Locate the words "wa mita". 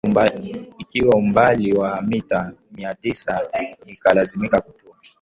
1.73-2.51